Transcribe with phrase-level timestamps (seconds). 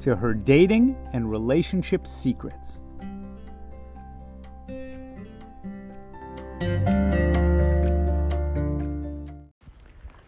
[0.00, 2.80] to her dating and relationship secrets.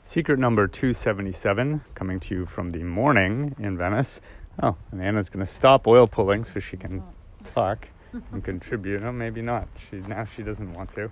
[0.04, 4.20] Secret number 277 coming to you from the morning in Venice.
[4.62, 7.02] Oh, and Anna's going to stop oil pulling so she can
[7.54, 7.88] talk
[8.32, 9.02] and contribute.
[9.02, 9.68] Oh, maybe not.
[9.90, 11.10] She now she doesn't want to.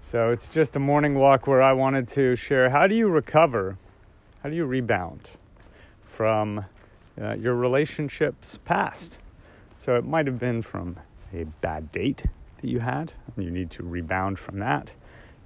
[0.00, 3.76] So it's just a morning walk where I wanted to share how do you recover?
[4.44, 5.28] How do you rebound
[6.16, 6.64] from
[7.20, 9.18] uh, your relationships past?
[9.78, 10.96] So it might have been from
[11.32, 12.24] a bad date
[12.60, 14.92] that you had, and you need to rebound from that.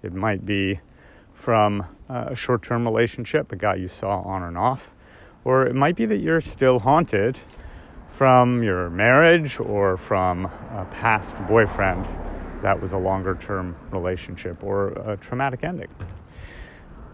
[0.02, 0.80] It might be
[1.34, 4.90] from uh, a short term relationship, a guy you saw on and off,
[5.44, 7.38] or it might be that you're still haunted
[8.16, 12.06] from your marriage or from a past boyfriend
[12.62, 15.88] that was a longer term relationship or a traumatic ending.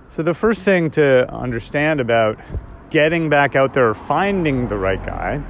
[0.09, 2.39] So, the first thing to understand about
[2.91, 5.43] getting back out there, finding the right guy,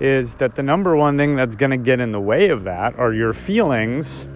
[0.00, 2.98] is that the number one thing that's going to get in the way of that
[2.98, 4.28] are your feelings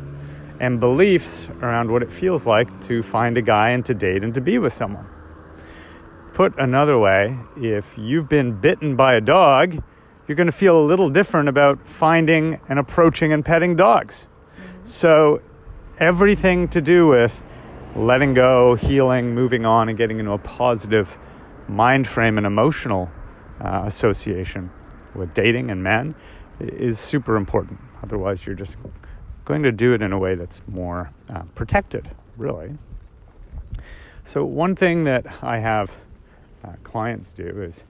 [0.61, 4.35] and beliefs around what it feels like to find a guy and to date and
[4.35, 5.07] to be with someone.
[6.35, 9.83] Put another way, if you've been bitten by a dog,
[10.27, 14.29] you're going to feel a little different about finding and approaching and petting dogs.
[14.85, 15.43] So,
[15.99, 17.43] everything to do with
[17.97, 21.19] letting go, healing, moving on, and getting into a positive
[21.69, 23.11] mind frame and emotional
[23.61, 24.71] uh, association
[25.15, 26.15] with dating and men
[26.61, 27.79] is super important.
[28.03, 28.77] Otherwise, you're just
[29.45, 32.71] going to do it in a way that's more uh, protected, really.
[34.25, 35.91] So, one thing that I have
[36.65, 37.85] uh, clients do is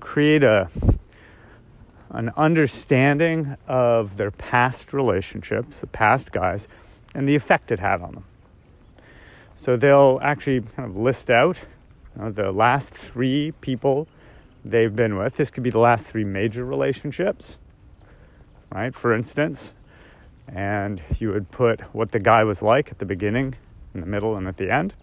[0.00, 0.70] create a
[2.10, 6.68] an understanding of their past relationships, the past guys,
[7.12, 8.24] and the effect it had on them.
[9.56, 11.60] So they'll actually kind of list out
[12.22, 14.08] know, the last three people
[14.64, 15.36] they've been with.
[15.36, 17.58] This could be the last three major relationships,
[18.70, 18.94] right?
[18.94, 19.74] For instance,
[20.48, 23.54] and you would put what the guy was like at the beginning,
[23.94, 24.94] in the middle, and at the end,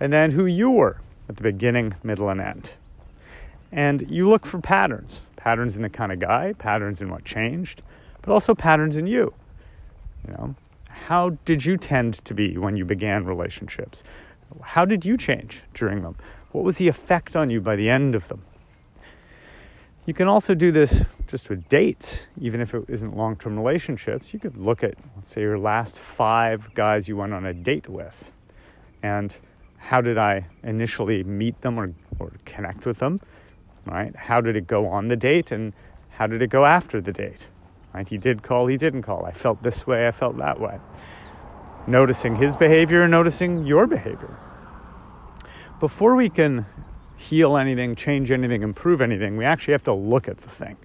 [0.00, 2.70] and then who you were at the beginning, middle, and end.
[3.70, 7.82] And you look for patterns patterns in the kind of guy, patterns in what changed,
[8.20, 9.34] but also patterns in you.
[10.24, 10.54] You know,
[10.88, 14.04] how did you tend to be when you began relationships?
[14.60, 16.16] How did you change during them?
[16.52, 18.42] What was the effect on you by the end of them?
[20.04, 24.34] You can also do this just with dates, even if it isn't long term relationships.
[24.34, 27.88] You could look at, let's say, your last five guys you went on a date
[27.88, 28.30] with.
[29.02, 29.34] And
[29.78, 33.20] how did I initially meet them or, or connect with them?
[33.86, 34.14] Right?
[34.14, 35.72] How did it go on the date and
[36.10, 37.46] how did it go after the date?
[37.94, 38.08] Right?
[38.08, 39.24] He did call, he didn't call.
[39.24, 40.78] I felt this way, I felt that way.
[41.86, 44.36] Noticing his behavior and noticing your behavior.
[45.80, 46.64] Before we can
[47.16, 50.76] heal anything, change anything, improve anything, we actually have to look at the thing.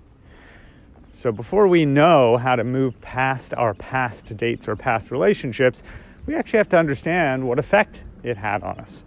[1.12, 5.82] So before we know how to move past our past dates or past relationships,
[6.26, 9.04] we actually have to understand what effect it had on us.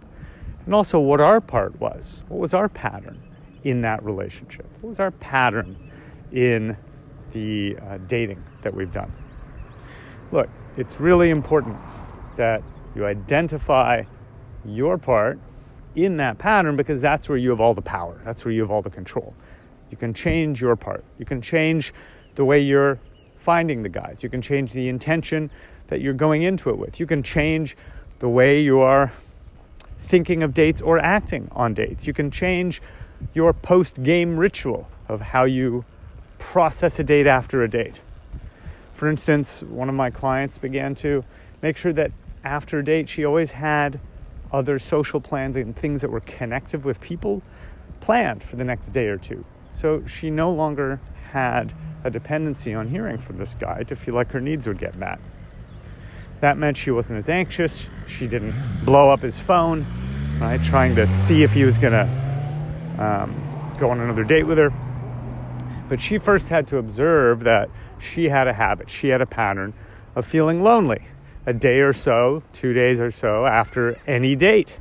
[0.65, 2.21] And also what our part was.
[2.27, 3.21] What was our pattern
[3.63, 4.65] in that relationship?
[4.81, 5.75] What was our pattern
[6.31, 6.75] in
[7.31, 9.11] the uh, dating that we've done?
[10.31, 11.77] Look, it's really important
[12.37, 12.63] that
[12.95, 14.03] you identify
[14.65, 15.39] your part
[15.95, 18.19] in that pattern because that's where you have all the power.
[18.23, 19.33] That's where you have all the control.
[19.89, 21.03] You can change your part.
[21.19, 21.93] You can change
[22.35, 22.99] the way you're
[23.37, 24.23] finding the guys.
[24.23, 25.51] You can change the intention
[25.87, 26.99] that you're going into it with.
[26.99, 27.75] You can change
[28.19, 29.11] the way you are
[29.97, 32.07] thinking of dates or acting on dates.
[32.07, 32.81] You can change
[33.33, 35.83] your post game ritual of how you
[36.39, 38.01] process a date after a date.
[39.01, 41.25] For instance, one of my clients began to
[41.63, 42.11] make sure that
[42.43, 43.99] after a date, she always had
[44.51, 47.41] other social plans and things that were connective with people
[47.99, 49.43] planned for the next day or two.
[49.71, 51.01] So she no longer
[51.31, 54.93] had a dependency on hearing from this guy to feel like her needs would get
[54.93, 55.19] met.
[56.41, 57.89] That meant she wasn't as anxious.
[58.05, 58.53] She didn't
[58.85, 59.83] blow up his phone,
[60.39, 64.59] right, trying to see if he was going to um, go on another date with
[64.59, 64.71] her.
[65.91, 69.73] But she first had to observe that she had a habit, she had a pattern
[70.15, 71.05] of feeling lonely
[71.45, 74.77] a day or so, two days or so after any date.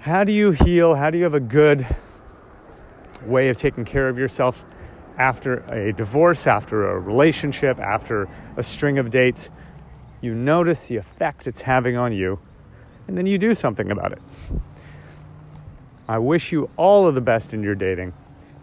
[0.00, 0.94] How do you heal?
[0.94, 1.86] How do you have a good
[3.24, 4.62] way of taking care of yourself
[5.16, 8.28] after a divorce, after a relationship, after
[8.58, 9.48] a string of dates.
[10.20, 12.38] You notice the effect it's having on you,
[13.06, 14.20] and then you do something about it.
[16.06, 18.12] I wish you all of the best in your dating,